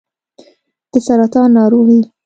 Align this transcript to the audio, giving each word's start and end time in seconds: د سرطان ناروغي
د 0.91 0.93
سرطان 1.05 1.49
ناروغي 1.57 1.99